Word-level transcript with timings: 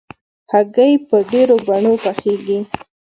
هګۍ 0.51 0.93
په 1.07 1.17
ډېرو 1.31 1.55
بڼو 1.67 1.93
پخېږي. 2.03 2.59